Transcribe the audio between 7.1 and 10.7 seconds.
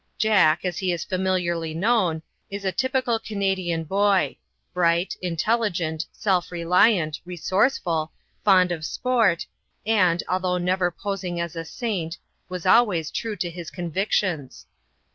resourceful, fond of sport, and, although